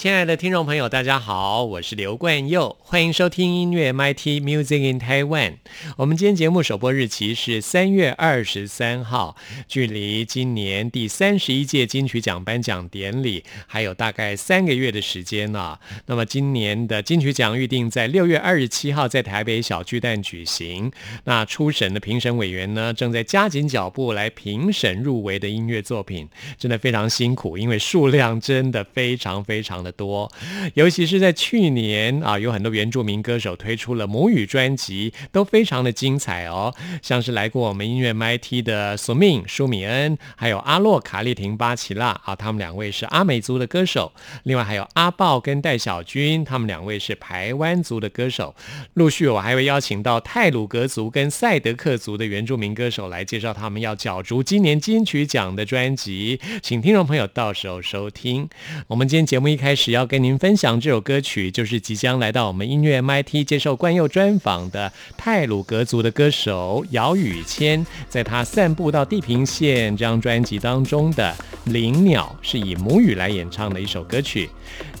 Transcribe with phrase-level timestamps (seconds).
[0.00, 5.56] 亲爱的听众朋友，大家好，我是刘冠佑，欢迎收听音乐 MIT Music in Taiwan。
[5.98, 9.36] 我们今天节目首播日期是三月二十三号，
[9.68, 15.78] 距离今年第三十一届金曲奖颁奖典礼还有大概三个月的时间呢。
[16.06, 20.90] 那么今年的金曲奖预定在六月二十七号在台北小巨蛋举行。
[21.24, 29.89] 那初审的评审委员呢，正在加紧脚步来评审入围的音乐作品，真的非常辛苦，因为数量真的非常非常的。
[29.92, 30.30] 多，
[30.74, 36.74] 尤其是在去年啊，有很多原住民歌手推出了母语专辑，都非常的精彩哦。
[37.02, 44.12] 像是来过我们音乐 MT 的索命舒米恩，还有阿洛卡丽廷巴奇拉啊，他们两位是阿美族的歌手。
[44.44, 48.54] 另外还有阿豹跟戴小军，他们两位是排湾族的歌手。
[48.94, 58.48] 陆续我还会邀请到泰鲁格族跟赛德克族的原住民歌手来介绍他们要角逐今年金曲奖的专辑，请听众朋友到时候收听。
[58.86, 59.79] 我们今天节目一开始。
[59.82, 71.34] 只要跟您分享这首歌曲，就是即将来到我们音乐 MIT 接受冠佑专访的泰鲁格族的歌手姚宇谦，在他散步到地平线这张专辑当中的
[71.72, 74.50] 《灵鸟》是以母语来演唱的一首歌曲。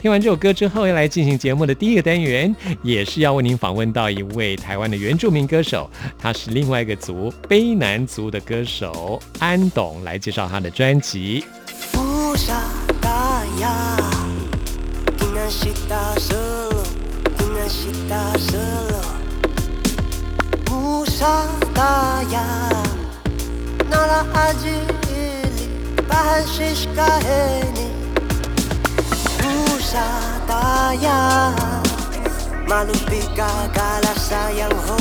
[0.00, 11.44] 听完这首歌之后，要来进行节目的第一个单元，也是要为您访问到一位台湾的原住民歌手，他是另外一个族卑南族的歌手安董，来介绍他的专辑。
[11.92, 14.19] kita selo dengan
[15.50, 15.74] Güneşi
[16.28, 16.82] solo,
[17.38, 17.92] güneşi
[18.50, 19.02] solo
[20.70, 22.46] Musakaya
[23.90, 25.68] Nara acili
[26.10, 27.88] Bahşiş kaheni
[29.42, 31.20] Musakaya
[32.68, 34.98] Malupika kagala sayang ho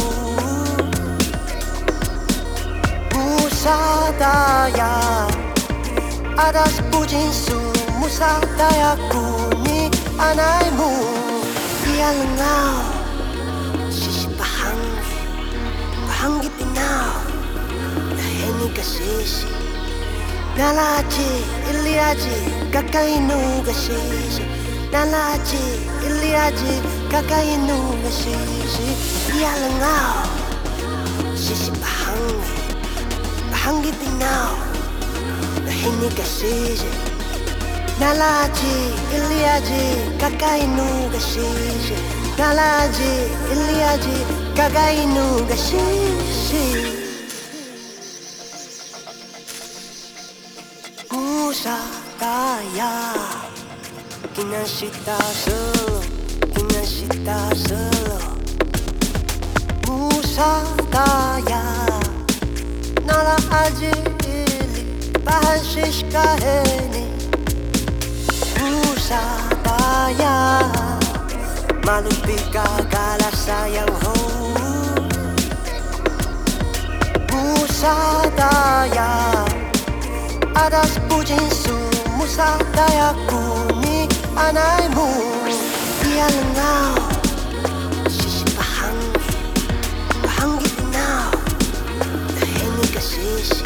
[3.15, 4.91] Musadaya
[6.37, 7.59] Adas pujinsu
[7.99, 11.87] Musadaya kuni and I move.
[11.87, 12.75] Real now.
[13.91, 15.19] Shish pahangi.
[16.07, 17.13] Pahangi pinaw.
[18.17, 19.47] Naheni kasisi.
[20.57, 21.29] Nalachi,
[21.71, 22.37] iliaji,
[22.73, 24.43] kakainu gasisi.
[24.91, 25.63] Nalachi,
[26.07, 26.73] iliaji,
[27.11, 28.87] kakainu gasisi.
[29.33, 30.23] Real now.
[31.43, 32.57] Shish pahangi.
[33.51, 34.53] Pahangi pinaw.
[35.65, 36.91] Naheni kasisi.
[37.99, 38.75] Nalaji
[39.15, 39.85] iliaji
[40.21, 41.95] kakainu gashishi.
[42.37, 43.11] Nalaji
[43.51, 44.17] iliaji
[44.57, 46.65] kakainu gashishi.
[51.11, 51.77] Musa
[52.19, 52.91] kaya
[54.35, 56.03] Kinashita solo
[56.53, 58.19] Kinashita solo
[59.87, 60.51] Musa
[60.93, 61.63] kaya
[63.05, 63.91] Nala aji
[64.29, 64.83] ili
[65.25, 67.05] Bahashish kaheni
[69.65, 70.61] paya
[71.81, 74.13] Malupit kagala sayang ho
[77.33, 77.97] Musa
[78.37, 79.09] daya
[80.53, 81.73] Adas pujinsu
[82.21, 84.05] Musa daya kuni
[84.37, 85.09] anai mu
[86.05, 87.01] Dia lengau
[88.05, 88.53] Sisi ke
[90.21, 91.33] Pahanggi inau
[92.37, 93.65] Naheni kasisi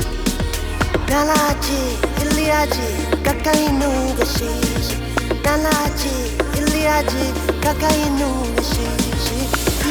[1.03, 5.02] Dalaji iliaji Kakainu kasisi
[5.43, 6.15] nanaji
[6.57, 7.25] iliaji
[7.63, 9.39] kakainu nishishi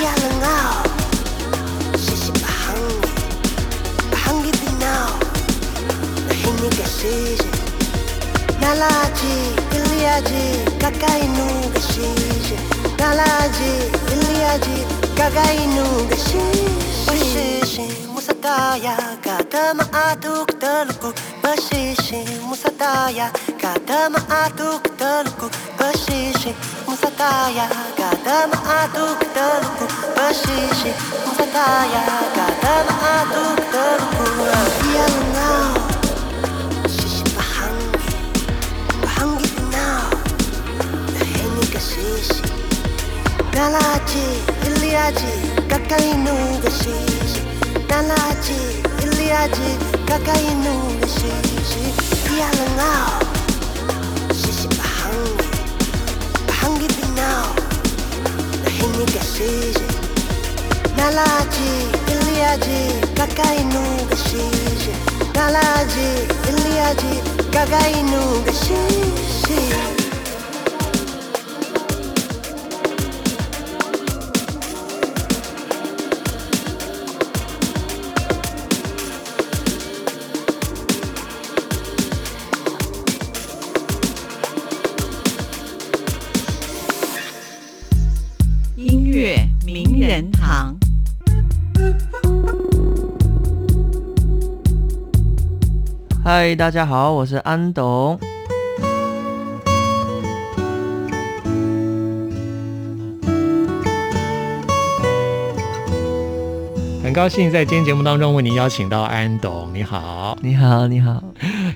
[0.02, 0.84] ialangao
[2.06, 3.08] shishi ahangi
[4.12, 5.18] ahangi binao
[6.28, 7.50] nahini gashishi
[8.60, 9.34] nalaji
[9.76, 12.58] iliaji kakainu gashishi
[12.98, 13.72] nalaji
[14.12, 16.68] iliaji kakainu gashishi
[17.08, 23.26] washishi musakaya katama aduk talukuk bashishi musataya
[23.62, 25.46] kadama atuk taluku
[25.78, 26.54] bashishi
[26.88, 27.66] musataya
[27.98, 29.86] kadama atuk taluku
[30.16, 30.90] bashishi
[31.26, 32.02] musataya
[32.36, 34.26] kadama atuk taluku
[34.78, 35.74] feel now
[36.94, 38.12] shishi bahangi
[39.02, 40.10] bahangi now
[41.18, 42.42] heni gashishi
[43.54, 44.26] dalaji
[44.66, 45.32] iliaji
[45.70, 46.34] kakainu
[46.64, 47.42] gashishi
[47.88, 48.60] dalaji
[49.04, 51.94] iliaji 해야지 가까이 있는 시시
[52.26, 53.18] 피아노 now
[54.34, 55.48] 시시 방귀
[56.46, 57.56] 방귀 빛 now
[58.62, 59.80] 나 힘니까 시시
[60.94, 64.92] 날아지 들려야지 가까이 있는 시시
[65.32, 70.01] 날아지 들려야지 가까이 있는 시시
[96.34, 98.18] 嗨，大家好，我是安董。
[107.02, 111.22] 很高兴在今天节目当中为您邀请到安董，你好，你好，你好，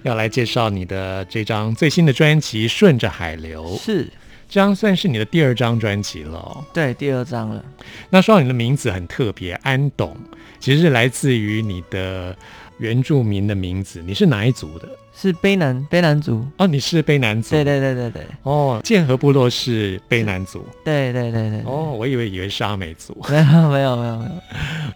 [0.05, 4.05] 要来介绍你的这张最新的专辑《顺着海流》，是
[4.49, 6.64] 这张算是你的第二张专辑了哦。
[6.73, 7.62] 对第二张了。
[8.08, 10.17] 那说到你的名字很特别，安董，
[10.58, 12.35] 其实是来自于你的
[12.78, 14.88] 原住民的名字，你是哪一族的？
[15.19, 17.50] 是卑南卑南族，哦，你是卑南族。
[17.50, 20.62] 对对对对对哦，剑河部落是卑南族。
[20.84, 21.62] 对对对对。
[21.64, 23.17] 哦，我以为以为是阿美族。
[23.31, 24.31] 没有没有没有没有。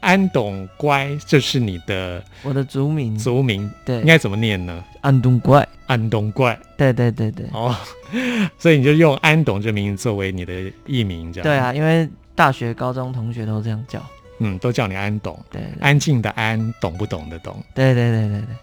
[0.00, 3.16] 安董乖，这是你的我的族名。
[3.16, 4.84] 族名对，应该怎么念呢？
[5.00, 5.66] 安东怪。
[5.86, 6.58] 安东怪。
[6.76, 7.46] 对对对对。
[7.54, 7.74] 哦，
[8.58, 10.52] 所以你就用安董这名字作为你的
[10.84, 11.44] 艺名，这样。
[11.44, 14.04] 对啊，因为大学、高中同学都这样叫。
[14.40, 15.38] 嗯，都叫你安董。
[15.50, 17.62] 对，安静的安，懂不懂的懂。
[17.74, 18.56] 对对对对对。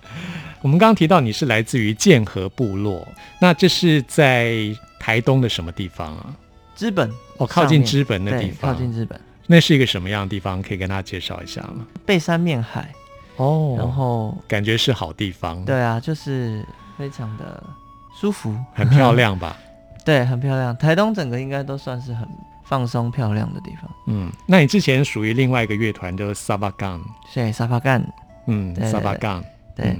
[0.61, 3.07] 我们刚刚提到你是来自于剑河部落，
[3.39, 4.55] 那这是在
[4.99, 6.35] 台东的什么地方啊？
[6.75, 8.73] 资本哦，靠近资本的地方。
[8.73, 9.19] 靠近资本。
[9.45, 10.61] 那是一个什么样的地方？
[10.61, 11.85] 可以跟大家介绍一下吗？
[12.05, 12.91] 背山面海。
[13.37, 13.75] 哦。
[13.77, 15.63] 然后感觉是好地方。
[15.63, 16.65] 对啊，就是
[16.97, 17.63] 非常的
[18.19, 19.55] 舒服，很漂亮吧？
[20.03, 20.75] 对，很漂亮。
[20.75, 22.27] 台东整个应该都算是很
[22.67, 23.89] 放松、漂亮的地方。
[24.07, 27.01] 嗯，那你之前属于另外一个乐团，就是沙巴杠。
[27.33, 28.03] 对，沙巴杠。
[28.47, 29.43] 嗯，沙巴杠。
[29.75, 29.95] 对，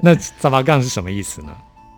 [0.00, 1.52] 那沙巴杠是什么意思呢？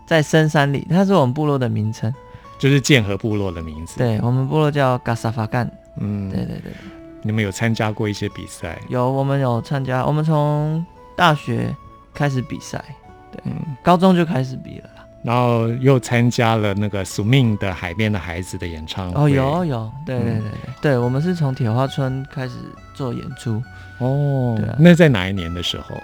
[0.05, 2.13] 在深山里，它是我们部落的名称，
[2.57, 3.97] 就是剑河部落的名字。
[3.97, 5.69] 对我们部落叫嘎沙巴干。
[5.97, 6.71] 嗯，对对对。
[7.23, 8.79] 你们有参加过一些比赛？
[8.87, 10.85] 有，我们有参加，我们从
[11.15, 11.75] 大学
[12.13, 12.83] 开始比赛，
[13.31, 13.41] 对，
[13.83, 14.89] 高中就开始比了。
[15.23, 19.21] 然后又参加了那个宿命的海边的孩子的演唱会。
[19.21, 22.55] 哦，有有，对对对对，对我们是从铁花村开始
[22.93, 23.61] 做演出。
[23.99, 25.95] 哦，对、啊那在哪一年的时候？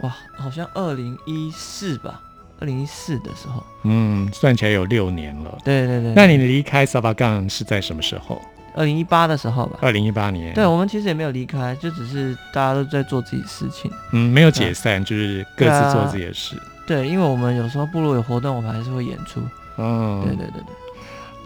[0.00, 2.20] 哇，好像二零一四吧，
[2.58, 3.64] 二零一四的时候。
[3.84, 5.56] 嗯，算起来有六年了。
[5.64, 6.12] 对对对。
[6.14, 8.42] 那你离开沙巴杠是在什么时候？
[8.74, 9.78] 二零一八的时候吧。
[9.80, 10.52] 二零一八年。
[10.52, 13.88] 对，我们其实也没有离开，就只是大家都在做自己事情。
[14.10, 16.56] 嗯，没有解散，就是各自做自己的事。
[16.86, 19.40] 对，因为我们有时候部落有活动，我们还是会演出。
[19.78, 20.74] 嗯，对对对对。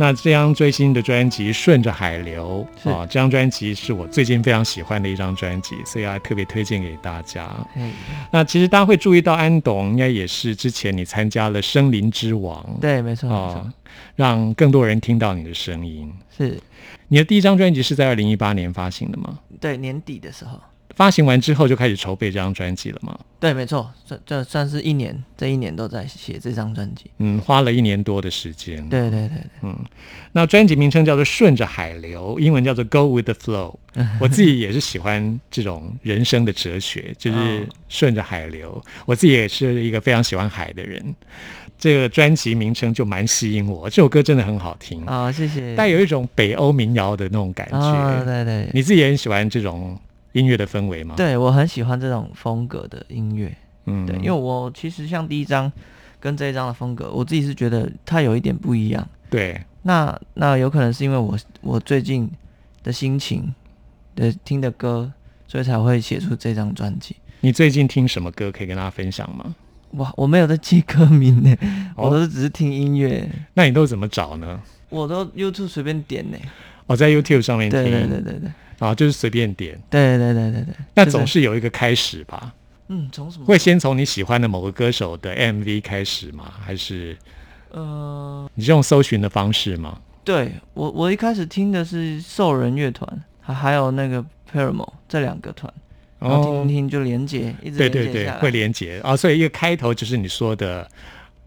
[0.01, 7.49] 那这张最新的专辑《顺着海流》啊，这张专辑是我最近非常喜欢的一张专辑，所以要特别推荐给大家。
[7.75, 7.93] 嗯，
[8.31, 12.65] 那其实大家会注意到安董，应该也是之前你参加了《森林之王》。
[12.81, 13.73] 对，没错，没错，
[14.15, 16.13] 让更多人听到你的声音。
[16.37, 16.61] 是，
[17.09, 19.41] 你的第一张专辑是在二零一八年发行的吗？
[19.61, 20.61] 对，年底的时候。
[20.97, 23.17] 发行完之后就开始筹备这张专辑了吗？
[23.39, 27.09] 对，没错，这这算是一年，这一年都在写这张专辑。
[27.19, 28.87] 嗯，花了一年多的时间。
[28.89, 29.79] 对对对嗯，
[30.33, 33.77] 那专辑名称叫做《顺着海流》，英文叫做《Go with the Flow》。
[34.19, 38.83] 我自己也是喜欢这种人生的哲学， 就是顺着海流。
[39.07, 41.15] 我自己也是一个非常喜欢海的人。
[41.79, 45.77] 这个专辑名称就蛮吸引我，这首歌真的很好听啊，谢谢。
[45.77, 48.25] 带有一种北欧民谣的那种感觉。
[48.25, 49.97] 对对，你自己也很喜欢这种。
[50.33, 51.15] 音乐的氛围吗？
[51.17, 53.57] 对我很喜欢这种风格的音乐，
[53.87, 55.71] 嗯，对，因为我其实像第一张
[56.21, 59.09] 跟这一张的风格，我自己是觉得它有一点不一样。
[59.31, 62.31] 对，那那有可能是因为我我最近
[62.83, 63.55] 的心情
[64.15, 65.13] 的听的歌，
[65.47, 67.17] 所以才会写出这张专辑。
[67.41, 69.55] 你最近听什么歌可以跟大家分享吗？
[69.93, 71.57] 哇，我没有在记歌名呢，
[71.97, 73.27] 我都是只是听音乐。
[73.55, 74.61] 那你都怎么找呢？
[74.91, 76.37] 我都 YouTube 随便点呢。
[76.87, 78.51] 我在 YouTube 上面听，对对对对对。
[78.79, 82.55] 啊，就是随便点，对对对对对，那总是有一个开始吧。
[82.89, 83.45] 嗯，从什么？
[83.45, 86.53] 会先从你喜欢的某个歌手的 MV 开始吗？
[86.61, 87.17] 还是，
[87.71, 89.99] 呃，你是用搜寻的方式吗？
[90.25, 93.07] 对我，我一开始听的是兽人乐团，
[93.41, 95.73] 还还有那个 Paramore 这两个团，
[96.19, 99.17] 然后听听就连接，一直对对对，会连接啊。
[99.17, 100.89] 所以一个开头就是你说的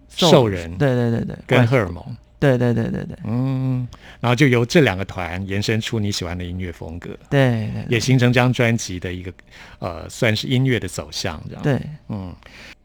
[0.10, 2.04] 兽人，对对对对，跟荷尔蒙。
[2.42, 3.88] 对对对对对嗯，
[4.20, 9.32] 然后就由这两个团延伸出你喜欢的音乐风格，对对也形成这张专辑的一个
[9.78, 11.80] 呃，算是音乐的走向，这样。，对，
[12.10, 12.36] 嗯，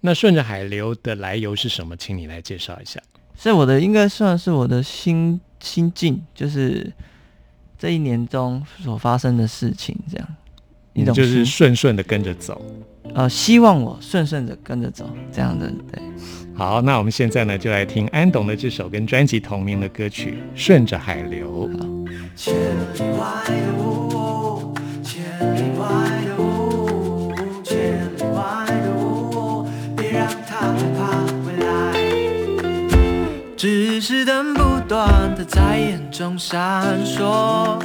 [0.01, 1.97] 那顺着海流的来由是什么？
[1.97, 3.01] 请你来介绍一下。
[3.39, 6.93] 是我的应该算是我的心心境，就是
[7.79, 10.29] 这一年中所发生的事情，这样
[10.97, 12.61] 一种就是心顺顺的跟着走。
[13.15, 16.03] 呃，希望我顺顺的跟着走，这样的对。
[16.55, 21.69] 好，那我们现在呢，就来听安董的这首跟专辑同名的歌曲《顺着海流》。
[22.35, 25.23] 千里外的我，千
[25.55, 25.87] 里外
[26.27, 27.77] 的我，千
[28.17, 30.99] 里外的我，别让他爬
[31.45, 31.67] 回来。
[33.57, 37.79] 只是灯不断的在眼中闪烁，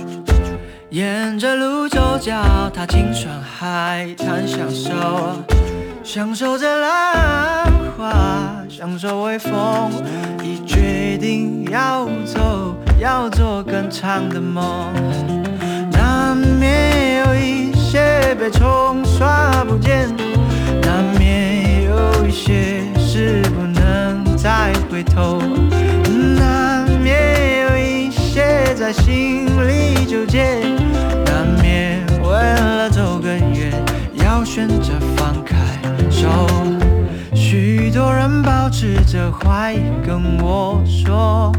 [0.91, 4.91] 沿着路走，脚踏进川海滩，享受，
[6.03, 9.89] 享受着浪花，享受微风，
[10.43, 14.91] 已决定要走，要做更长的梦。
[15.93, 20.13] 难免有一些被冲刷不见，
[20.81, 25.41] 难免有一些事不能再回头，
[26.37, 26.85] 难
[28.81, 30.57] 在心里纠结，
[31.23, 33.71] 难免为了走更远，
[34.15, 35.55] 要选择放开
[36.09, 36.27] 手。
[37.35, 41.51] 许多人保持着怀疑，跟我说。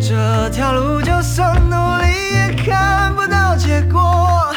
[0.00, 4.52] 这条路就算努力也看不到结果，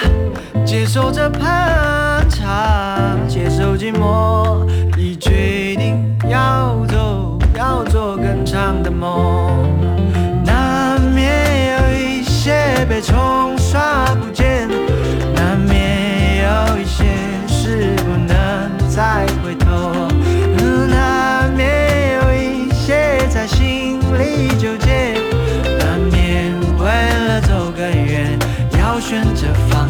[0.65, 9.50] 接受这攀插，接受寂寞，已决定要走，要做更长的梦。
[13.01, 14.69] 冲刷不见，
[15.33, 17.05] 难免有一些
[17.47, 20.07] 事不能再回头，
[20.87, 25.17] 难免有一些在心里纠结。
[25.79, 26.85] 难免为
[27.27, 28.37] 了走更远，
[28.77, 29.80] 要选择放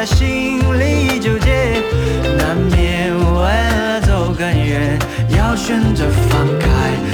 [0.00, 1.82] 在心里纠结，
[2.38, 4.98] 难免为了走更远，
[5.36, 6.68] 要选择放开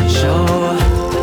[0.06, 1.15] 手。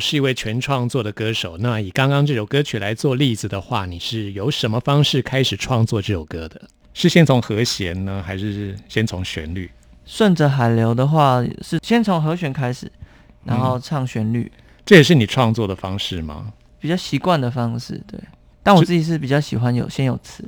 [0.00, 1.56] 是一位全创作的歌手。
[1.58, 6.60] 那以刚刚这首歌曲来做例子的话，你是由什么方式开始创作这首歌的？
[6.92, 9.70] 是先从和弦呢，还是先从旋律？
[10.04, 12.90] 顺着海流的话，是先从和弦开始，
[13.44, 14.50] 然后唱旋律，
[14.84, 16.52] 这也是你创作的方式吗？
[16.80, 18.02] 比较习惯的方式。
[18.08, 18.18] 对，
[18.62, 20.42] 但我自己是比较喜欢有先有词，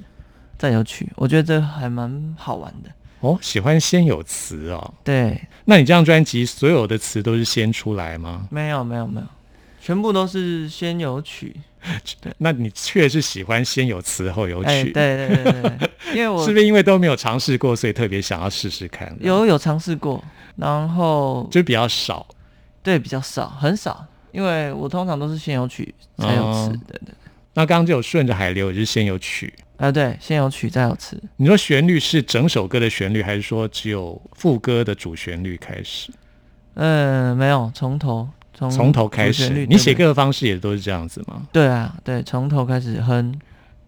[0.59, 2.91] 再有曲，我觉得这还蛮好玩的。
[3.21, 4.95] 哦，喜欢先有词哦。
[5.05, 8.49] 对，那你这张专辑所有的词都是先出来吗？
[8.51, 9.27] 没有没有没有，
[9.83, 11.55] 全部都是先有曲。
[12.39, 14.71] 那你确是喜欢先有词后有曲？
[14.71, 19.13] 哎，对对对对对，因为我 是不是因为都没有尝试过，所以特别想要试试看？
[19.21, 20.23] 有有尝试过，
[20.55, 22.25] 然后就比较少。
[22.85, 27.15] 对比较少，很少，因为我通常都是先有曲才有词哦对对。
[27.55, 29.53] 那刚刚就有顺着海流也是先有曲。
[29.79, 31.21] 啊，对，先有曲再有词。
[31.37, 36.13] 你说旋律是整首歌的旋律，还是说只有副歌的主旋律开始？
[36.75, 38.29] 嗯，没有，从头
[38.71, 41.47] 从从头开始你写歌的方式也都是这样子吗？
[41.53, 43.35] 对啊，对，从头开始哼，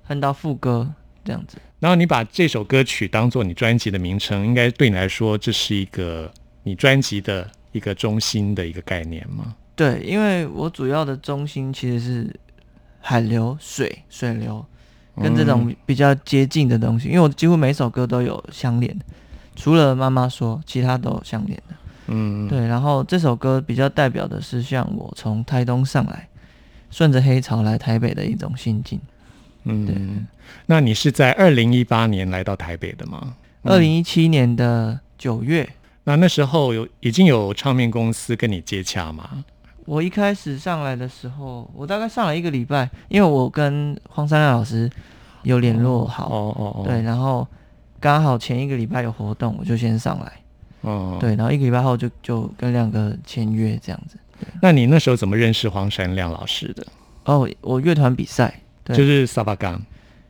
[0.08, 0.90] 哼到副歌
[1.24, 1.58] 这样子。
[1.78, 6.30] 然后你把这首歌曲当做你专辑的名称，应该对你来说这是一个
[6.62, 9.54] 你专辑的一个中心的一个概念吗？
[9.76, 12.40] 对，因为我主要的中心其实是
[13.00, 14.64] 海流、水、水流，
[15.20, 17.08] 跟这种比较接近的东西。
[17.08, 19.04] 因为我几乎每首歌都有相连的，
[19.54, 21.74] 除了妈妈说，其他都有相连的。
[22.06, 26.28] 嗯，对，然后这首歌比较代表的是像我从台东上来，
[26.90, 29.00] 顺着黑潮来台北的一种心境。
[29.64, 29.96] 嗯，对
[30.66, 33.34] 那你是在二零一八年来到台北的吗？
[33.62, 35.66] 二零一七年的九月，
[36.04, 39.42] 那那时候有已经有唱片公司跟你接洽吗？
[39.86, 44.90] 我一开始上来的时候，我大概上来一个礼拜，因为我跟黄山亮老师
[45.42, 47.46] 有联络好，哦哦哦，对，，然后
[48.00, 50.32] 刚好前一个礼拜有活动，我就先上来，
[50.84, 51.18] 哦，。
[51.20, 54.16] 对，然后一个礼拜后就就跟亮哥签约这样子。
[54.62, 56.86] 那你那时候怎么认识黄山亮老师的？
[57.24, 59.80] 哦，我乐团比赛，对就是沙巴干。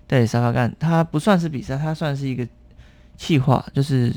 [0.06, 2.46] 对沙发干，他不算是比赛，他算是一个
[3.16, 4.14] 计划，就是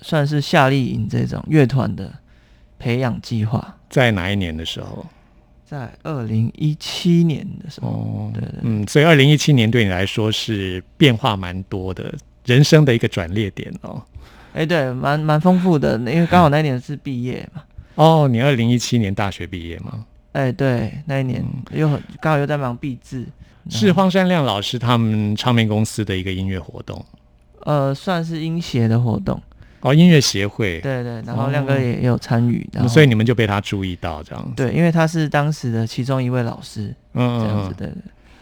[0.00, 2.12] 算是夏令营这种乐团的
[2.78, 5.06] 培养计划，在哪一年的时候？
[5.66, 12.12] 在二零一七年的时候，哦，对对对嗯，所以二零一七年对你来说是变化蛮多的，
[12.46, 14.02] 人生的一个转捩点哦。
[14.58, 17.62] 哎、对，蛮蛮丰富的，因为刚好那一年是毕业嘛。
[17.94, 20.04] 哦，你二零一七年大学毕业吗？
[20.32, 21.78] 哎、对，那一年嗯。
[21.78, 23.24] 又很刚好又在忙毕制，
[23.70, 27.04] 是荒山亮老师他们唱片公司的一个音乐活动。
[27.60, 29.40] 呃，算是音协的活动，
[29.82, 30.80] 哦，音乐协会。
[30.80, 34.54] 对对，然后亮哥也也有参与，然后所以你们就被他注意到这样子。
[34.56, 37.94] 对，因为他是当时的其中一位老师，嗯，这样子，对对。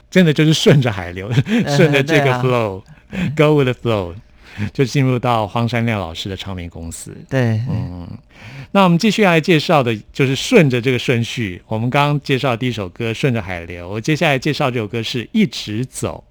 [0.08, 1.30] 真的就是顺着海流，
[1.76, 2.30] 顺着 这个对。
[2.30, 4.14] 啊 flow，go、with the flow，
[4.72, 7.16] 就进入到荒山亮老师的唱片公司。
[7.28, 8.08] 对，嗯，
[8.72, 16.24] 那我们继续来介绍的就是顺着这个顺序，我们刚刚介绍的第一首歌《顺着海流》，我接下来介绍这首歌是一直走。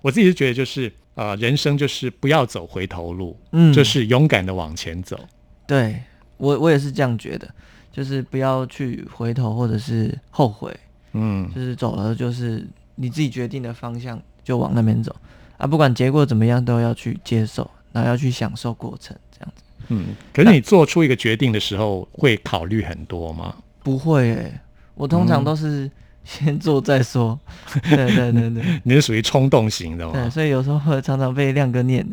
[0.00, 5.18] 我自己是觉得就是呃，人生就是不要走回头路，嗯，就是勇敢的往前走。
[5.66, 5.96] 对
[6.36, 7.48] 我我也是这样觉得，
[7.90, 10.74] 就是不要去回头或者是后悔，
[11.14, 15.14] 嗯就是走了就是你自己决定的方向就往那边走
[15.58, 20.06] 啊，不管结果怎么样都要去接受，然后要去享受过程，这样子嗯。
[20.32, 23.54] 可是你做出一个决定的时候，会考虑很多吗？
[23.82, 24.60] 不会诶、
[24.94, 25.90] 我通常嗯都是
[26.26, 27.38] 先做再说，
[27.84, 28.64] 对对对对。
[28.82, 32.04] 你是属于冲动型的对，所以有时候会常常被亮哥念，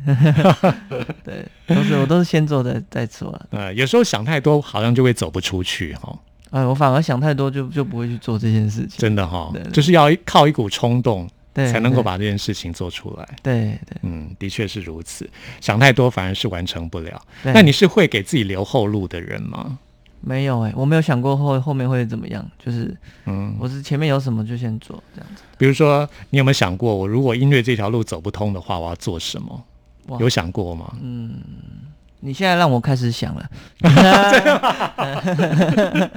[1.25, 3.47] 对，都是我都是先做再再说了。
[3.49, 6.15] 呃，有时候想太多，好像就会走不出去哈、
[6.51, 8.99] 哎，我反而想太多就就不会去做这件事情。
[8.99, 13.29] 真的哈、就是要靠一股冲动，对，才能够把这件事情做出来。
[13.41, 15.29] 对对嗯，的确是如此。
[15.61, 17.21] 想太多反而是完成不了。
[17.43, 19.77] 那你是会给自己留后路的人吗？
[20.25, 25.43] 没有哎、我没有想过后后面会怎么样，就是嗯，我是前面有什么就先做这样子。
[25.57, 29.65] 比如说，你有没有想过，我如果音乐这条路走不通的话，我要做什么？
[30.19, 30.95] 有想过吗？
[32.25, 33.45] 你现在让我开始想了，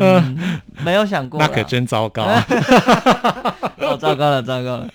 [0.00, 0.38] 嗯，
[0.82, 2.24] 没有想过，那可真糟糕，
[3.76, 4.88] 哦，糟糕了，糟糕了。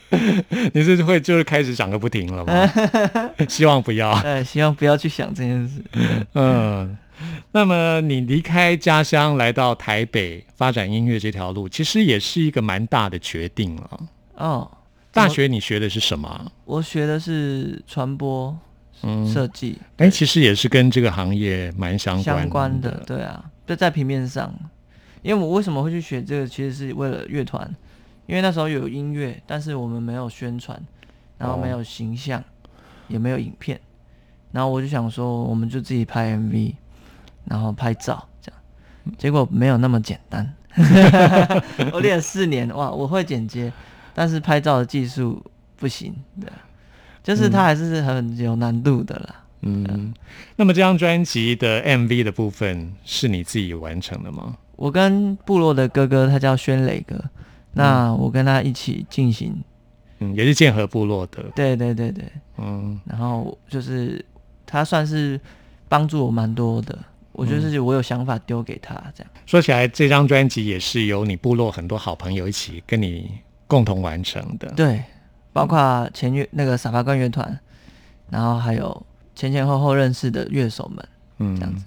[0.73, 2.67] 你是会就是开始想个不停了吗？
[3.47, 4.19] 希望不要。
[4.23, 5.84] 对，希望不要去想这件事。
[6.34, 6.97] 嗯，
[7.51, 13.99] 那么你离开家乡来到台北发展音乐这条路，其实也是一个蛮大的决定了。
[14.38, 14.71] 哦，
[15.13, 16.47] 大学你学的是什么啊？
[16.65, 18.58] 我学的是传播嗯，
[19.32, 24.54] 设计，哎，其实也是跟这个行业蛮相关相关的，对啊，就在平面上。
[25.24, 27.64] 因为我为什么会去学这个，其实是为了乐团，
[28.26, 30.82] 因为那时候有音乐，但是我们没有宣传，
[31.38, 32.44] 然后没有形象，
[33.08, 33.80] 也没有影片，
[34.52, 36.74] 然后我就想说，我们就自己拍 MV，
[37.46, 40.52] 然后拍照这样，结果没有那么简单。
[41.94, 43.72] 我练了四年，哇，我会剪接，
[44.16, 46.56] 但是拍照的技术不行，对啊，
[47.24, 49.36] 就是它还是很有难度的啦。
[49.62, 50.14] 嗯，
[50.56, 54.58] 那么这张专辑的 MV 的部分是你自己完成的吗？
[54.76, 57.16] 我跟部落的哥哥，他叫宣磊哥，
[57.74, 59.56] 那我跟他一起进行，
[60.20, 61.44] 嗯，也是剑河部落的。
[61.56, 62.26] 对对对对，
[62.58, 63.00] 嗯。
[63.06, 64.26] 然后就是
[64.66, 65.40] 他算是
[65.88, 66.98] 帮助我蛮多的，
[67.32, 73.30] 我就是我有想法丢给他这样，说起来，这张专辑也是由你部落很多好朋友一起跟你
[73.68, 74.74] 共同完成的。
[74.76, 75.04] 对，
[75.54, 77.60] 包括前乐那个傻巴关乐团，
[78.30, 81.06] 然后还有前前后后认识的乐手们
[81.40, 81.86] 嗯，这样子，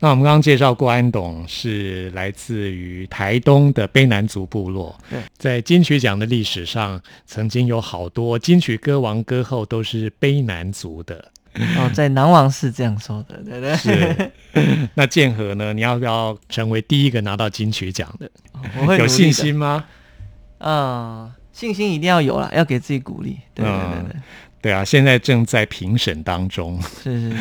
[0.00, 4.96] 那我们刚刚介绍过，安董是来自于台东的卑南族部落。
[5.10, 11.32] 对，在金曲奖的历史上，曾经有好多金曲歌王歌后都是卑南族的。
[11.76, 14.30] 哦，在南王是这样说的，对对，是，
[14.94, 15.72] 那建和呢？
[15.72, 18.30] 你要不要成为第一个拿到金曲奖的？
[18.80, 19.84] 我会的有信，心吗？
[20.58, 24.20] 嗯，信心一定要有啦，要给自己鼓励，对对对对。
[24.60, 26.80] 对啊，现在正在评审当中。
[27.02, 27.36] 是是是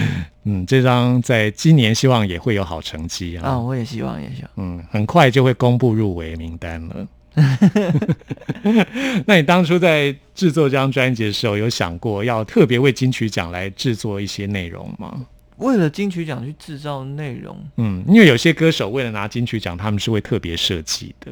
[0.45, 3.49] 嗯，这张在今年希望也会有好成绩啊。
[3.49, 4.51] 啊，我也希望也希望。
[4.55, 7.07] 嗯，很快就会公布入围名单了。
[9.27, 15.27] 那你当初在制作这张专辑的时候，有想过要特别为金曲奖来制作一些内容吗？
[15.57, 21.31] 为了金曲奖去制造内容，嗯，因为有些歌手为了拿金曲奖，他们是会特别设计的。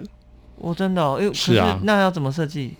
[0.58, 2.74] 我真的、哦，哎、可是啊那要怎么设计？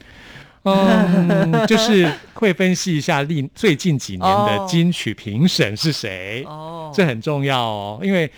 [0.64, 8.30] 嗯， 就是会分析一下历最近几年的哦金曲评审是谁，哦，这很重要哦，因为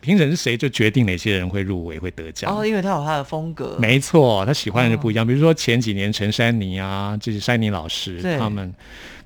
[0.00, 2.56] 评审是谁就决定哪些人会入围会得奖。
[2.56, 5.26] 哦，因为他有他的风格，没错，他喜欢的人不一哦样。
[5.26, 8.74] 比如说前几年陈珊妮啊，就是珊妮老师他们，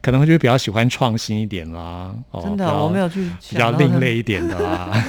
[0.02, 2.14] 可能就比较喜欢创新一点啦。
[2.30, 5.04] 哦、真的我没有去比较另类一点的啦。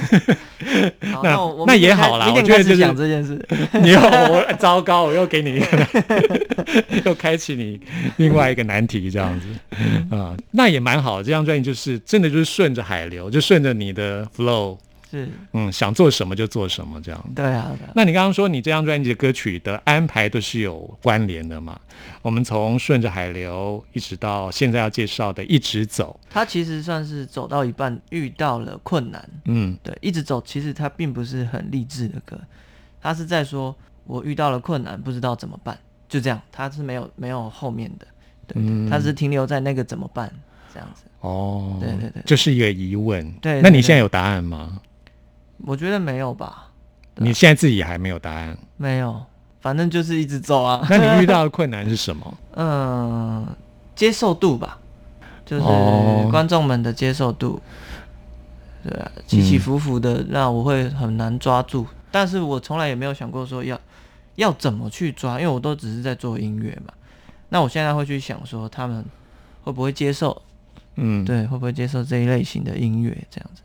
[1.12, 3.44] 好那那也好啦我觉得就是想这件事。
[3.82, 5.86] 你又我糟糕，我又给你一个，
[7.04, 7.80] 又开启你
[8.16, 9.46] 另外一个难题，这样子
[10.14, 11.22] 啊、那也蛮好。
[11.22, 14.76] 这张专辑就是真的就是顺着海流，就顺着你的 flow，
[15.12, 17.22] 是，嗯，想做什么就做什么这样。
[17.36, 17.92] 对啊，对啊。
[17.94, 21.78] 那你刚刚说你这张专辑的歌曲的安排都是有关联的嘛？
[22.22, 29.76] 我们从顺着海流一直到现在要介绍的一直走，它其实算是走到一半遇到了困难，嗯。
[29.82, 32.40] 对，一直走，其实它并不是很励志的歌，
[33.02, 38.06] 它是在说我遇到了困难，不知道怎么办，就这样，它是没有没有后面的，
[38.46, 38.88] 对，嗯。
[38.88, 40.32] 他是停留在那个怎么办
[40.72, 41.02] 这样子。
[41.20, 42.22] 哦，对对对。
[42.24, 43.30] 这是一个疑问。
[43.34, 44.80] 对对那你现在有答案吗？
[45.64, 46.68] 我觉得没有吧，
[47.16, 48.56] 你现在自己还没有答案。
[48.76, 49.22] 没有，
[49.60, 50.84] 反正就是一直走啊。
[50.90, 52.38] 那你遇到的 困难是什么？
[52.56, 53.46] 嗯，
[53.94, 54.78] 接受度吧，
[55.44, 57.60] 就是哦观众们的接受度，
[58.82, 61.86] 对啊，起起伏伏的，那我会很难抓住。
[62.10, 63.80] 但是我从来也没有想过说要
[64.34, 66.92] 要怎么去抓，因为我都只是在做音乐嘛。
[67.48, 69.04] 那我现在会去想说，他们
[69.62, 70.42] 会不会接受？
[70.96, 73.16] 嗯，对，会不会接受这一类型的音乐？
[73.30, 73.62] 这样子，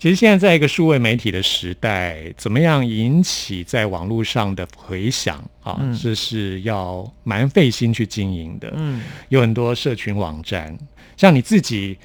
[0.00, 5.76] 其实现在在一个数位媒体的时代，怎么样引起在网络上的回响啊？
[5.78, 8.72] 嗯这是要蛮费心去经营的。
[8.78, 10.74] 嗯，有很多社群网站，
[11.18, 11.98] 像你自己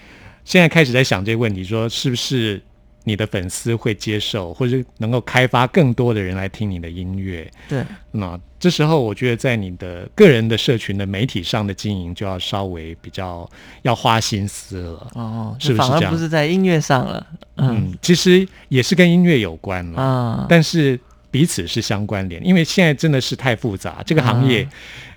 [0.43, 2.61] 现在开始在想这个问题，说是不是
[3.05, 7.49] 你的粉丝会接受，或者是能够开发更多的人来听你的音乐？
[7.69, 13.49] 对，那这时候，我觉得在你的个人的社群的媒体上的经营，就要稍微比较
[13.83, 15.07] 要花心思了。
[15.13, 17.25] 哦，是不是这样不是在音乐上了，
[17.57, 20.01] 嗯嗯，其实也是跟音乐有关了。
[20.01, 24.69] 啊，但是彼此是相关联，因为现在真的是太复杂，这个行业啊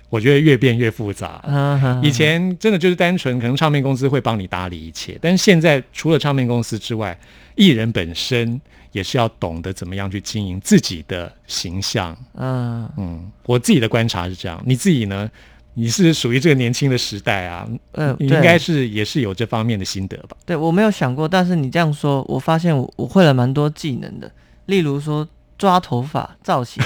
[0.09, 1.39] 我觉得越变越复杂。
[1.47, 7.15] 嗯哼以前真的就是单纯，可能唱片公司会帮你打理一切，但是现在除了唱片公司之外，
[7.59, 8.59] 艺人本身
[8.93, 12.15] 也是要懂得怎么样去经营自己的形象。
[12.35, 15.29] 嗯嗯，我自己的观察是这样，你自己呢？
[15.73, 20.35] 你是属于这个年轻的时代啊，呃，你应该是也是有这方面的心得吧？
[20.45, 24.31] 对我没有想过，但是你这样说，我发现我我会了蛮多技能的，
[24.65, 26.81] 例如说抓头发造型，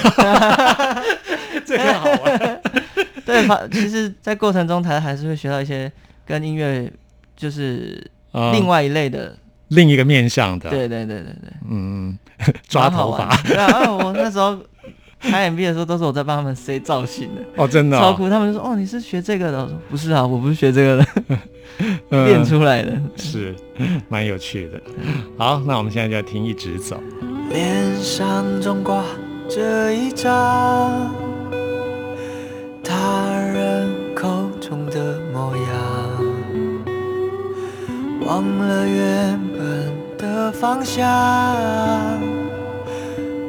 [1.65, 2.61] 这个好玩。
[3.25, 5.91] 对，发其实，在过程中台还是会学到一些
[6.25, 6.91] 跟音乐
[7.37, 9.35] 就是啊另外一类的，
[9.73, 12.17] 另一个面向的，对对对对对，嗯，
[12.67, 13.49] 抓头发玩的。
[13.49, 14.57] 对啊，啊我那时候
[15.19, 17.41] 拍 MV 的时候，都是我在帮他们塞造型的。
[17.55, 18.29] 哦，真的、哦，超酷！
[18.29, 21.05] 他们就说：“哦，你是学这个的？”我说：“不是啊，我不是学这个的，
[22.09, 22.91] 嗯练出来的。
[23.15, 23.55] 是
[24.09, 24.81] 蛮有趣的。
[25.37, 27.01] 好，那我们现在就要听一直走。
[27.49, 29.03] 脸上总挂
[29.47, 31.13] 着一张
[32.83, 36.02] 他人口中的模样，
[38.25, 41.03] 忘了原本的方向。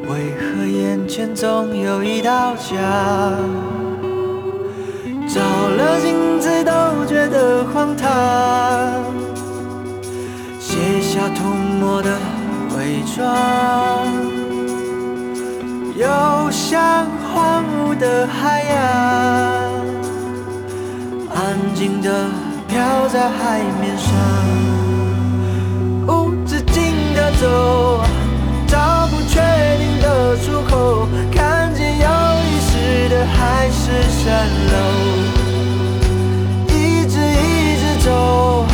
[0.08, 2.76] 为何眼前总有一道墙？
[5.26, 9.02] 照了镜子都觉得荒唐。
[10.60, 11.44] 卸下涂
[11.80, 12.10] 抹的
[12.76, 13.24] 伪装，
[15.96, 18.74] 又像荒芜的海洋，
[21.34, 22.26] 安静的
[22.74, 24.12] 飘在海面上，
[26.08, 28.02] 无止境的走，
[28.66, 29.40] 找不确
[29.78, 34.26] 定的出口，看见有遗失的海市蜃
[34.72, 34.74] 楼。
[36.66, 38.66] 一直一直走，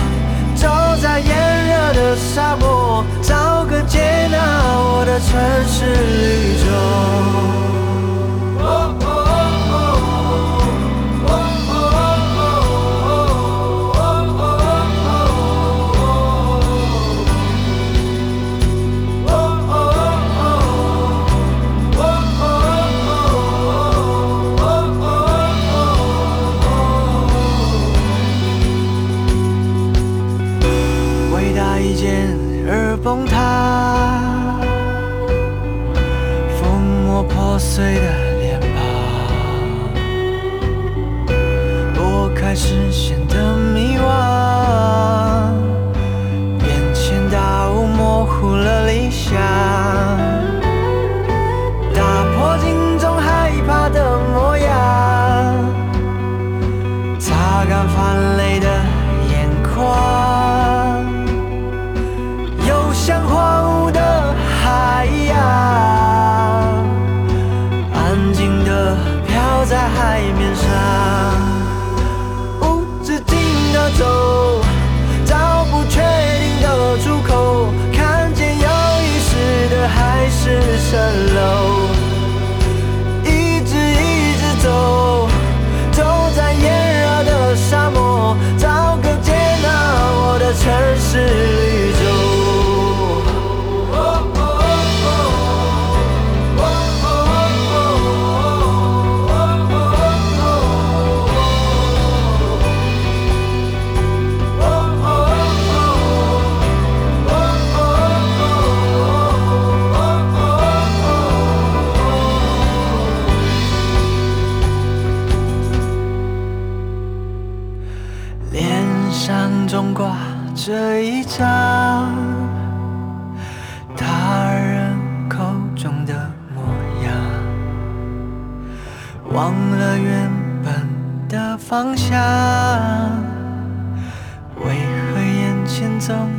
[0.55, 0.67] 走
[1.03, 1.29] 在炎
[1.67, 4.39] 热的沙漠，找个接纳
[4.79, 5.29] 我的城
[5.69, 7.80] 市绿洲。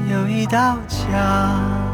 [0.09, 1.89] 有一道墙？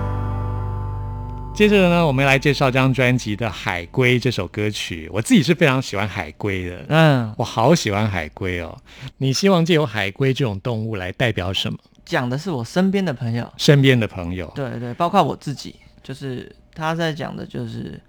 [1.53, 5.09] 接着呢，我们来介绍这张专辑的《海龟》这首歌曲。
[5.11, 8.77] 我自己是非常喜欢海龟的，嗯，我好喜欢海龟哦。
[9.17, 11.79] 你希望借由海龟这种动物来代表什么？
[12.05, 17.99] 讲的是我身边的朋友，身边的朋友，对对，包括我自己，就是他在讲的，就是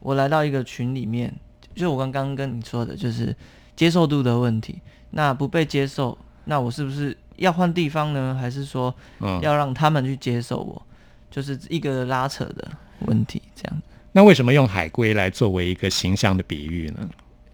[0.00, 1.32] 我来到一个群里面，
[1.74, 3.36] 就是我刚刚跟你说的，就是
[3.76, 4.80] 接受度的问题。
[5.10, 8.36] 那不被接受，那我是不是要换地方呢？
[8.40, 10.82] 还是说嗯，要让他们去接受我？
[11.30, 12.68] 就是一个拉扯的
[13.00, 13.82] 问题，这样。
[14.12, 17.08] 那为什么用海龟来作为一个形象的比喻呢？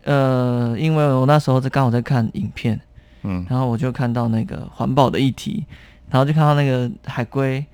[0.04, 2.78] 呃，因为我那时候在刚好在看影片，
[3.22, 5.64] 嗯然后我就看到那个环保的议题，
[6.10, 7.64] 然后就看到那个海龟，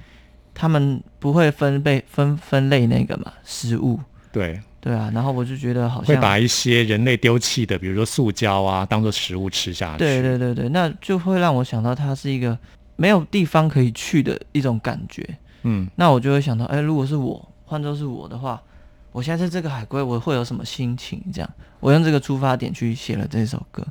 [0.55, 3.99] 他们不会分被分分类那个嘛食物，
[4.31, 9.99] 对，对啊，然后我就觉得好像会把一些人类丢弃的，比如说塑胶啊，当做食物吃下去。
[9.99, 12.57] 对对对对，那就会让我想到它是一个
[12.95, 15.27] 没有地方可以去的一种感觉。
[15.63, 18.63] 嗯，那我就会想到，哎，如果是我，换作是我的话，
[19.11, 21.21] 我现在是这个海龟，我会有什么心情？
[21.33, 23.85] 这样，我用这个出发点去写了这首歌。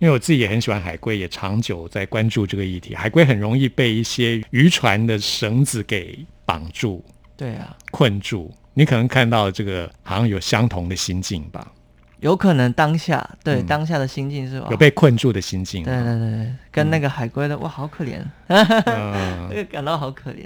[0.00, 2.96] 因为我自己也很喜欢海龟，也长久在关注这个议题。
[2.96, 7.02] 海龟很容易被一些渔船的绳子给绑住、
[7.36, 8.52] 对啊，困住。
[8.74, 11.66] 你可能看到这个好像有相同的心境吧？
[12.20, 15.92] 有可能当下对、嗯当下的心境是吧有被困住的心境对。
[15.94, 18.18] 对对对，跟那个海龟的、哇，好可怜，
[19.70, 20.42] 感到好可怜。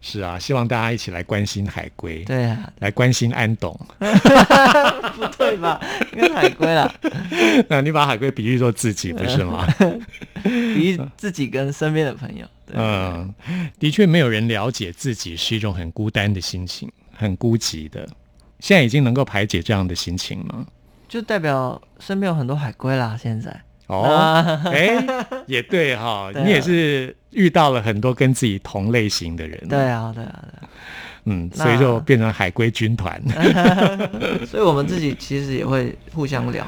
[0.00, 3.76] 是啊，希望大家一起来关心海龟，对啊，来关心安董。
[3.98, 5.80] 不对吧？
[6.14, 6.94] 应该是海龟啦，
[7.68, 9.66] 那你把海龟比喻做自己，不是吗？
[10.44, 12.46] 比喻自己跟身边的朋友。
[12.72, 13.34] 嗯，
[13.80, 18.06] 的确，没有人了解自己是一种很孤单的心情，很孤寂的。
[18.60, 20.66] 现在已经能够排解这样的心情吗？
[21.08, 23.16] 就代表身边有很多海龟啦。
[23.20, 23.54] 现在
[23.86, 24.96] 哦，啊哎、
[25.46, 30.68] 也对哈、 你也是遇到了很多跟自己同类型的人，对，啊，对啊，对
[31.26, 33.14] 嗯，所以就变成海龟军团。
[33.30, 33.96] 啊，
[34.46, 36.66] 所以我们自己其实也会互相聊，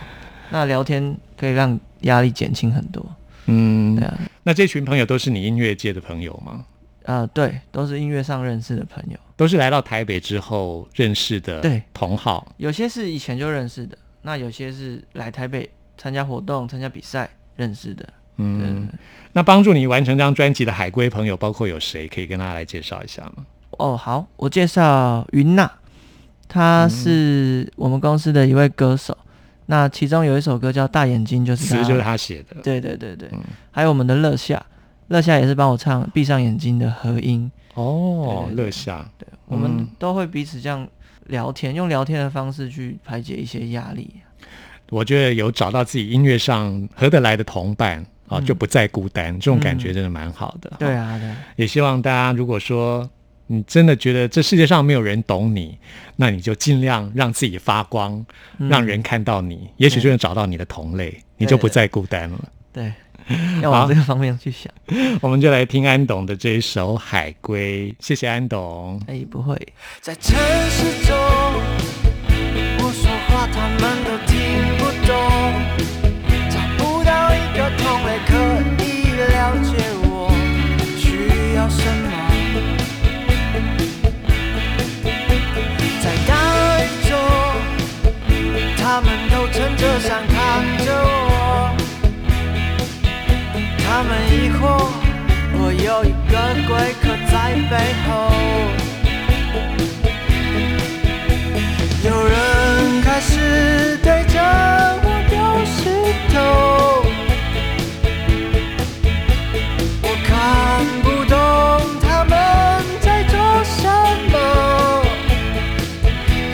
[0.51, 3.05] 那聊天可以让压力减轻很多。
[3.47, 6.65] 嗯对，啊，那这群朋友都是你音乐界的朋友吗？
[7.09, 12.53] 啊、对，都是音乐上认识的朋友，都是来到台北之后认识的对同好。
[12.59, 18.07] 有些是以前就认识的，那有些是来台北参加活动、参加比赛认识的。
[18.37, 18.87] 嗯，
[19.33, 22.07] 那帮助你完成这张专辑的海归朋友包括有谁？
[22.07, 23.47] 可以跟大家来介绍一下吗？
[23.79, 25.71] 哦，好，我介绍云娜，
[26.47, 29.17] 她是我们公司的一位歌手。
[29.65, 32.61] 那其中有一首歌叫《大眼睛》，就是她词就是他写的。
[32.63, 33.41] 对对对对，嗯
[33.71, 34.65] 还有我们的乐夏，
[35.09, 37.51] 乐夏也是帮我唱《闭上眼睛》的合音。
[37.75, 39.09] 哦，对对对乐夏。
[39.19, 40.87] 对，我们嗯都会彼此这样
[41.27, 44.11] 聊天，用聊天的方式去排解一些压力。
[44.91, 50.73] 我觉得有找到自己音乐上合得来的同伴啊，嗯就不再孤单，这种感觉真的蛮好的。
[50.79, 51.21] 对啊，
[51.57, 53.09] 也希望大家如果说
[53.47, 55.79] 你真的觉得这世界上没有人懂你，
[56.17, 58.25] 那你就尽量让自己发光，
[58.59, 62.49] 嗯让人看到你，也许就能找到你的同类，你就不再孤单了。
[62.73, 62.93] 对，
[63.63, 64.73] 要往这个方面去想。
[65.21, 69.01] 我们就来听安董的这一首海归谢谢安董。
[69.07, 69.57] 哎不会。
[70.01, 70.37] 在城
[70.71, 71.17] 市中
[72.79, 74.37] 我说话他们都听
[74.79, 75.13] 不懂
[76.51, 78.33] 找不到一个同类可
[78.85, 78.87] 以
[79.17, 80.33] 了解我
[80.97, 82.07] 需要什么
[86.03, 86.33] 在大
[86.81, 87.11] 雨中
[88.79, 91.18] 他们都撑着伞看着我。
[94.01, 94.87] 他们疑惑，
[95.55, 97.35] 我有一个贵客在
[97.69, 97.75] 背
[98.07, 98.09] 后。
[102.05, 104.39] 有人开始对着
[105.03, 105.35] 我丢
[105.67, 105.91] 石
[106.33, 106.39] 头，
[110.05, 110.31] 我看
[111.03, 111.37] 不懂
[112.01, 112.33] 他们
[113.01, 113.35] 在做
[113.65, 113.83] 什
[114.31, 114.35] 么。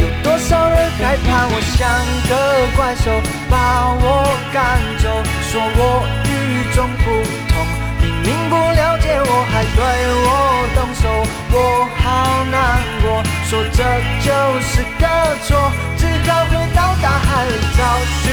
[0.01, 1.77] 有多少人害怕我像
[2.27, 2.33] 个
[2.75, 7.05] 怪兽，把我赶走，说我与众不
[7.49, 7.67] 同。
[8.01, 9.81] 明明不了解我，还对
[10.25, 10.29] 我
[10.75, 11.03] 动手，
[11.53, 12.63] 我好难
[13.03, 13.23] 过。
[13.49, 13.81] 说这
[14.21, 14.29] 就
[14.61, 15.05] 是个
[15.45, 17.81] 错，只好回到大海里找
[18.21, 18.25] 寻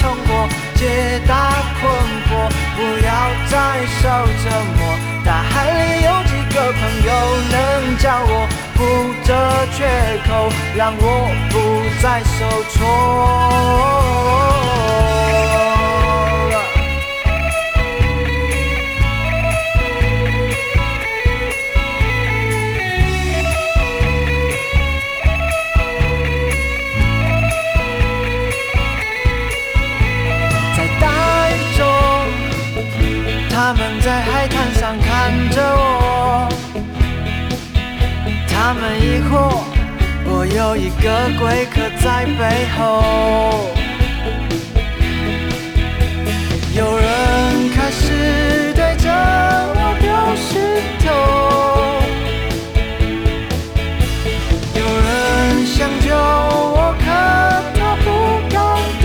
[0.00, 1.32] 通过，解答
[1.80, 1.88] 困
[2.26, 2.30] 惑，
[2.76, 3.08] 不要
[3.48, 3.54] 再
[4.00, 4.02] 受
[4.42, 4.44] 折
[4.76, 4.78] 磨。
[5.24, 7.08] 大海里有几个朋友
[7.52, 8.78] 能叫我补
[9.24, 9.28] 这
[9.76, 9.86] 缺
[10.26, 11.02] 口，让我
[11.50, 11.54] 不
[12.02, 12.38] 再受
[12.70, 13.89] 挫。
[40.70, 42.42] 有一个贵客在背
[42.78, 42.78] 后。
[46.72, 47.04] 有人
[47.74, 49.10] 开始对着
[49.74, 50.06] 我丢
[50.36, 51.10] 石头，
[54.78, 57.04] 有人想救我，可
[57.74, 58.06] 他不
[58.48, 58.54] 敢
[59.02, 59.04] 动。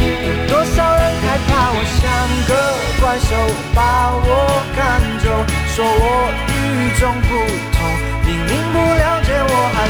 [0.00, 2.02] 有多少人害怕我像
[2.48, 2.50] 个
[3.02, 3.28] 怪兽，
[3.74, 3.78] 把
[4.16, 4.26] 我
[4.74, 4.80] 赶
[5.22, 5.28] 走，
[5.76, 6.02] 说我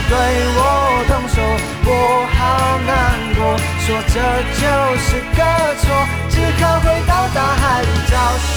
[0.08, 0.16] 对
[0.56, 0.58] 我
[1.06, 1.36] 动手，
[1.84, 1.90] 我
[2.34, 2.38] 好
[2.86, 2.90] 难
[3.36, 3.40] 过。
[3.84, 4.16] 说这
[4.58, 4.62] 就
[4.98, 5.40] 是个
[5.80, 5.84] 错，
[6.28, 8.12] 只好回到大海里找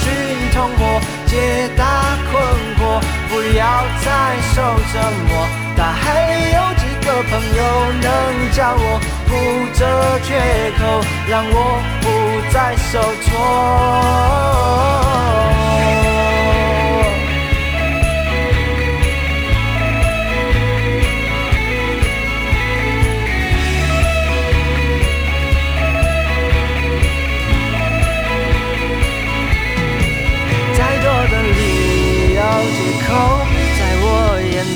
[0.52, 0.80] 通过，
[1.26, 1.32] 解
[1.76, 1.82] 答
[2.30, 2.32] 困
[2.78, 2.80] 惑，
[3.28, 3.60] 不要
[4.04, 4.06] 再
[4.54, 4.56] 受
[4.92, 4.94] 折
[5.28, 5.30] 磨。
[5.76, 7.60] 大海里有几个朋友
[8.00, 8.04] 能
[8.52, 9.30] 叫我补
[9.74, 9.80] 这
[10.20, 10.28] 缺
[10.78, 10.80] 口，
[11.28, 11.56] 让我
[12.02, 12.04] 不
[12.52, 12.90] 再受
[13.22, 13.30] 挫。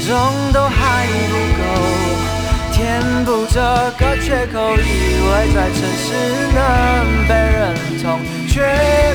[0.08, 0.14] 我眼中
[0.52, 1.62] 都还不够。
[2.72, 3.58] 填补这
[3.98, 4.86] 个缺口，以
[5.26, 6.06] 为在城市
[6.54, 6.58] 能
[7.26, 8.04] 被认同，
[8.46, 8.54] 却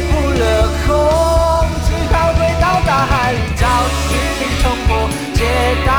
[0.09, 0.43] 扑了
[0.85, 0.89] 空。
[1.85, 3.63] 只好回到大海里找
[4.09, 4.11] 寻
[4.61, 4.91] 通过，
[5.33, 5.39] 解
[5.85, 5.89] 答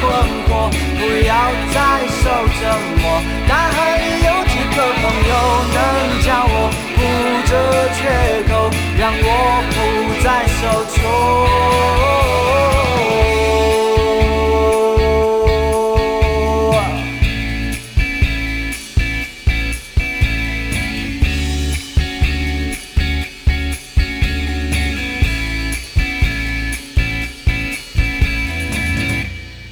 [0.00, 0.04] 困
[0.48, 0.50] 惑，
[0.98, 1.30] 不要
[1.72, 1.76] 再
[2.20, 2.22] 受
[2.60, 2.60] 折
[3.00, 3.02] 磨。
[3.48, 5.32] 大海里有几个朋友
[5.72, 5.76] 能
[6.22, 6.54] 叫我
[6.96, 6.98] 补
[7.46, 7.50] 这
[7.94, 8.00] 缺
[8.52, 8.52] 口，
[8.98, 9.26] 让我
[9.70, 9.74] 不
[10.22, 10.60] 再受
[10.90, 10.96] 挫。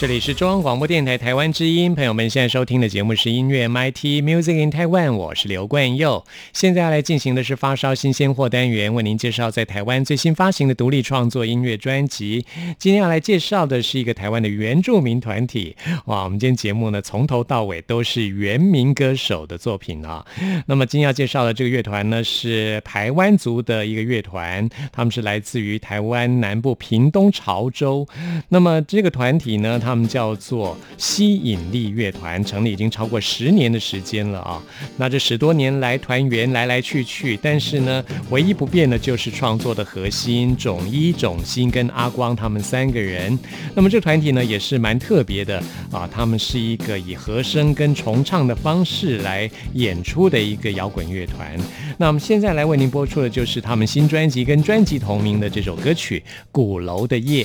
[0.00, 6.24] 这里是中央广播电台台湾之音，朋友们现在收听的节目是音乐 MIT Music in Taiwan，我是刘冠佑。
[6.54, 12.46] 现在要来进行的是发烧新鲜货单元，为您介绍在台湾最新发行的独立创作音乐专辑。
[12.78, 15.76] 今天要来介绍的是一个台湾的原住民团体。
[16.06, 20.24] 哇，我们今天节目呢从头到尾都是原民歌手的作品啊。
[20.64, 28.08] 那么今天要介绍的这个乐团呢是台湾族的一个乐团，他们是来自于台湾南部屏东潮州。
[28.48, 34.62] 那么这个团体呢，他他们叫做吸引力乐团，成立已经超过十年的时间了啊。
[34.96, 43.36] 那这十多年来，团员来来去去，但是呢，唯一不变的就是创作的核心，种一、种心跟阿光他们三个人。
[43.74, 45.60] 那么这个团体呢，也是蛮特别的
[45.90, 51.58] 啊，他们是一个以和声跟重唱的方式来演出的一个摇滚乐团。
[51.98, 56.22] 那我们现在来为您播出的就是他们新专辑跟专辑同名的这首歌曲
[56.52, 57.44] 《鼓楼的夜》。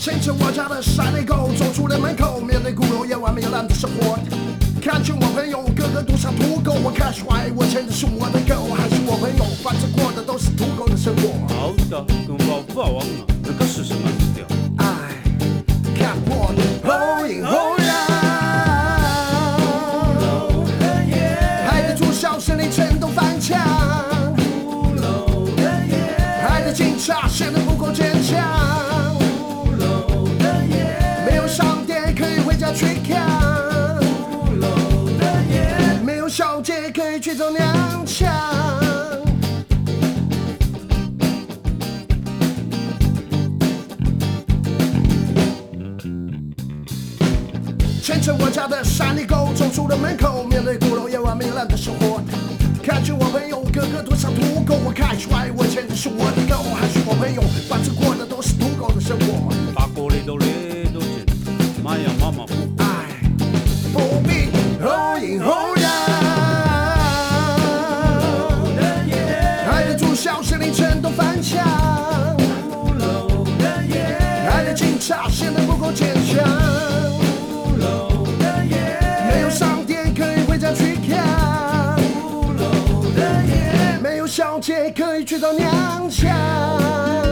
[0.00, 4.18] 牵着我家的山内狗走出了门口，面对鼓楼夜晚没有蓝的生活。
[4.80, 11.28] 看见我朋友个个都像土狗，我开始怀疑我牵的是我的狗，还是我朋友，反正过的都是土狗的生活。
[11.54, 13.04] 好的，跟我不忘了，
[13.44, 14.10] 那个是什么？
[14.34, 14.46] 调？
[14.78, 15.20] 哎，
[15.94, 17.92] 看我的后影后扬，
[21.68, 23.60] 害得住校生里全都翻墙，
[26.40, 28.59] 还得警察显得不够坚强。
[37.50, 38.26] 踉跄。
[48.02, 52.20] 牵着我家的山里狗走出了门口，面对鼓楼夜晚糜烂的生活。
[52.82, 56.64] 看着我朋友个个都像土狗，我开始怀我牵的是我的狗，
[84.70, 87.29] 也可以去找娘腔。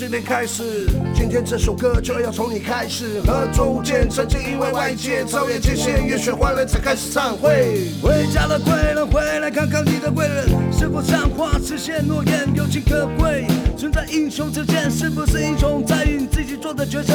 [0.00, 3.20] 今天开始，今天这首歌就要从你开始。
[3.20, 7.92] 合作无间，曾经因为外界超越界限，越学坏了才开始忏悔。
[8.00, 13.44] 回家的贵人，回来看看你的贵人是否像话，实现诺言，有情可贵。
[13.76, 17.12] 存在英雄之间，是不是英雄在于你自己做的决策。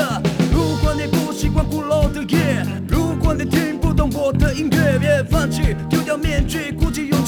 [0.54, 7.25] 如果你不习惯鼓楼的夜，如果你听不懂我的音乐，别放弃，丢掉面具，鼓起勇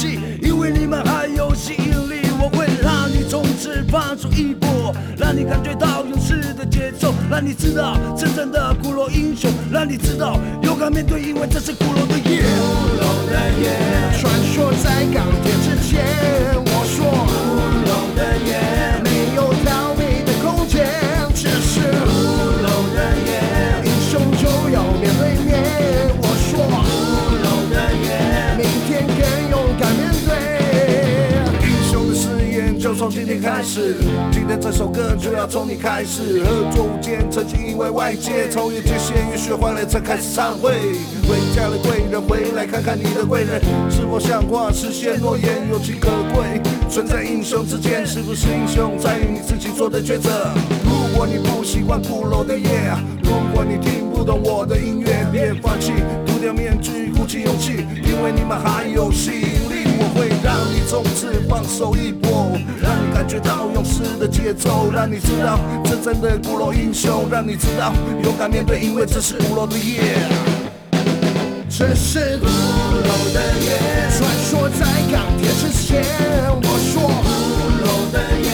[4.38, 12.44] 一波，让你感觉到勇士的节奏，让你知道真正的古老英雄，让你知道勇敢面对，因为这是古老的夜。
[12.44, 13.74] 古老的夜，
[14.20, 16.06] 传说在钢铁之前，
[16.54, 17.58] 我说古
[17.90, 18.77] 老的夜，
[33.18, 33.96] 今天开始，
[34.32, 36.44] 今天这首歌就要从你开始。
[36.44, 40.72] 合作无间，曾经因为外界超越界限，越学坏了才开始忏悔。
[41.28, 43.60] 回家的贵人，回来看看你的贵人
[43.90, 46.62] 是否像话，实现诺言，有情可贵。
[46.92, 50.54] 存在英雄之间，是不是英雄在于你自己做的抉择。
[50.86, 52.70] 如果你不喜欢鼓楼的夜，
[53.24, 55.92] 如果你听不懂我的音乐，别放弃，
[56.24, 59.77] 丢掉面具，鼓起勇气，因为你们还有吸引力。
[60.14, 62.52] 会让你从此放手一搏，
[62.82, 67.94] 让你感觉到勇士的节奏，让你知道真正的鼓楼英雄，让你知道
[68.24, 70.18] 勇敢面对，因为这是鼓楼的夜。
[71.70, 73.78] 这是鼓楼的夜，
[74.18, 76.04] 传说在钢铁之前，
[76.64, 78.50] 我说鼓楼的夜，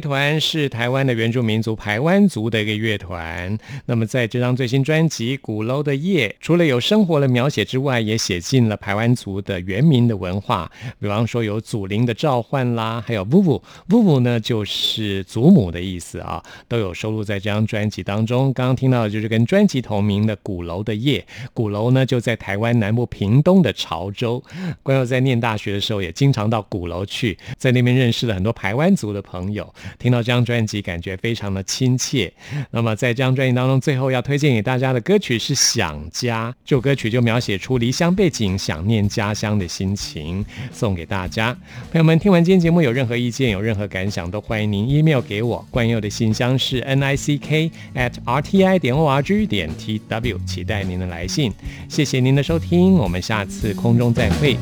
[0.00, 3.56] 团是台湾的原住民族排湾族的一个乐团。
[3.86, 10.70] 那么在这张最新专辑《鼓楼的夜》，除了有生活的描写之外，也写进了排湾族的原民的文化。
[10.98, 18.52] 比方说有祖灵的召唤啦，还有布布布布呢，就是祖母的意思啊，都有收录在这张专辑当中。
[18.52, 21.20] 刚刚听到的就是跟专辑同名的《鼓楼的夜》，
[21.52, 24.42] 鼓楼呢就在台湾南部屏东的潮州。
[24.82, 29.72] 关友在念大学的时候，也经常到鼓楼去，在那边认识了很多台湾族的朋友。
[29.98, 32.32] 听到这张专辑，感觉非常的亲切。
[32.70, 41.56] 那么在这张专辑当中，最后要推荐给大家的歌曲是《想家》，这首歌曲就描写出离乡背景、想念家乡的心情，送给大家。
[41.90, 45.66] 朋友们，听完今天节目有任何意见、有任何感想，都欢迎您 email 给我。
[45.70, 51.52] 冠佑的信箱是 n i c k at r t i 点 o r g 点 t w，期待您的来信。
[51.88, 54.56] 谢谢您的收听，我们下次空中再会。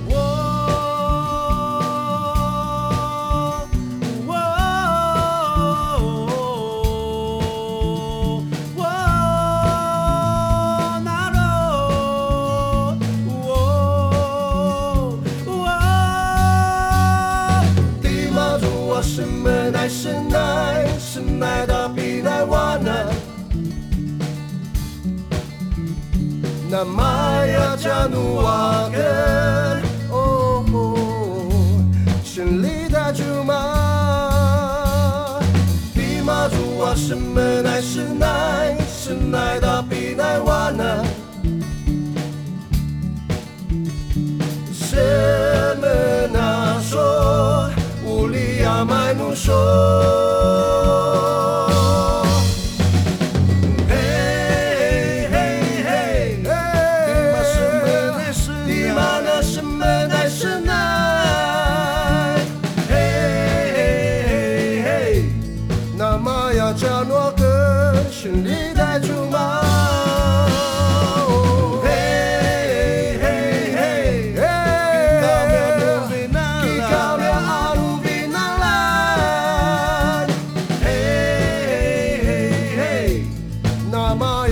[27.99, 29.83] januar
[30.13, 31.83] oh, oh,
[32.23, 33.63] sin lida juma
[35.97, 38.69] bi ma jua shin men ai shin nai
[39.01, 40.91] shin nai da bi nai wa na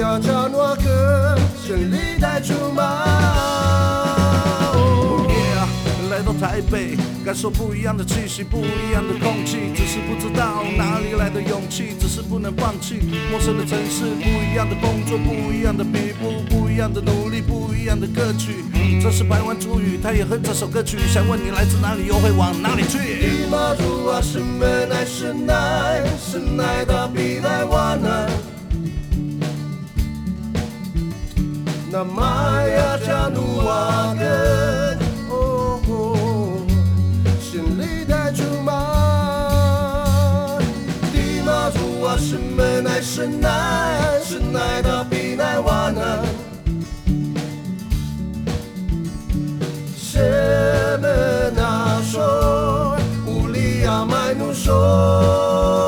[0.07, 0.87] 玛雅加诺根
[1.61, 3.05] 心里带竹马。
[5.27, 5.67] Yeah，
[6.09, 13.01] 来到台北，感受不一样的气息，不一样的空气，只是不知道哪里来的勇气，只是不能放弃。
[13.33, 18.65] 陌生的城市，不一样的工作，不一样的皮肤，不一样的努力，不一样的歌曲。
[19.03, 23.01] 这是台湾主语，他也哼这首歌曲，想问你来自哪里，又会往哪里去？
[31.97, 34.99] 阿妈呀，叫奴阿根，
[35.31, 36.15] 哦吼，
[37.41, 40.59] 心里的竹马。
[41.11, 46.23] 地妈祖啊，什么难，什么难，什么难，他比难瓦难。
[49.97, 50.21] 什
[51.01, 51.09] 么
[51.57, 55.86] 难说，无力阿妈也难说。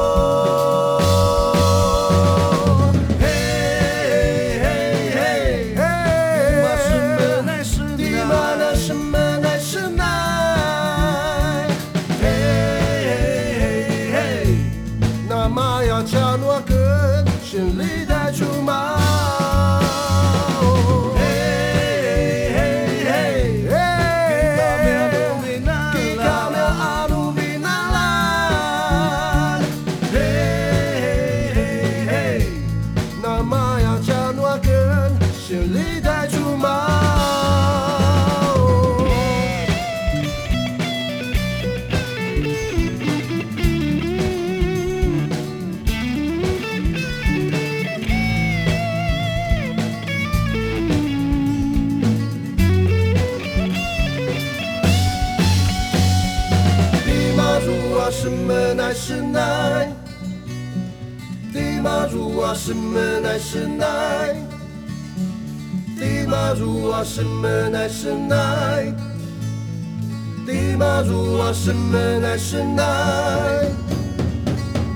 [70.47, 72.83] 帝嘛柔瓦，什么奈什奈？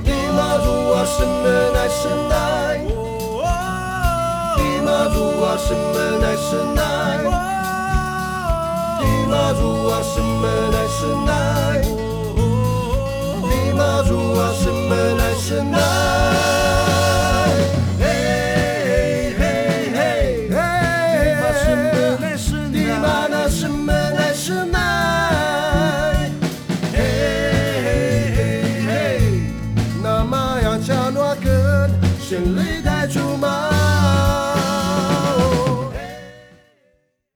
[0.02, 1.44] 帝嘛柔瓦，什么
[1.74, 2.78] 奈什奈？
[4.56, 6.80] 帝嘛柔瓦，什么奈什奈？
[8.98, 10.31] 帝嘛柔瓦什。